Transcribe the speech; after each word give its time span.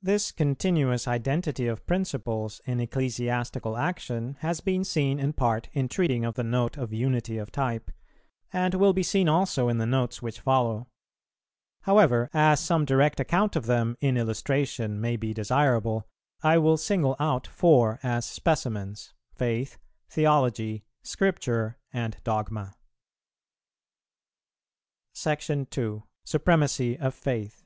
This 0.00 0.30
continuous 0.30 1.08
identity 1.08 1.66
of 1.66 1.84
principles 1.88 2.60
in 2.66 2.78
ecclesiastical 2.78 3.76
action 3.76 4.36
has 4.42 4.60
been 4.60 4.84
seen 4.84 5.18
in 5.18 5.32
part 5.32 5.68
in 5.72 5.88
treating 5.88 6.24
of 6.24 6.36
the 6.36 6.44
Note 6.44 6.76
of 6.76 6.92
Unity 6.92 7.36
of 7.38 7.50
type, 7.50 7.90
and 8.52 8.74
will 8.74 8.92
be 8.92 9.02
seen 9.02 9.28
also 9.28 9.68
in 9.68 9.78
the 9.78 9.86
Notes 9.86 10.22
which 10.22 10.38
follow; 10.38 10.86
however, 11.82 12.30
as 12.32 12.60
some 12.60 12.84
direct 12.84 13.18
account 13.18 13.56
of 13.56 13.66
them, 13.66 13.96
in 14.00 14.16
illustration, 14.16 15.00
may 15.00 15.16
be 15.16 15.34
desirable, 15.34 16.06
I 16.44 16.58
will 16.58 16.76
single 16.76 17.16
out 17.18 17.44
four 17.44 17.98
as 18.04 18.24
specimens, 18.24 19.14
Faith, 19.34 19.78
Theology, 20.10 20.84
Scripture, 21.02 21.76
and 21.92 22.18
Dogma.§ 22.22 22.76
2. 25.70 26.02
_Supremacy 26.24 26.96
of 27.00 27.16
Faith. 27.16 27.64